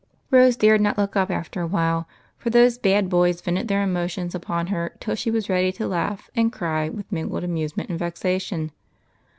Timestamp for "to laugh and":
5.73-6.51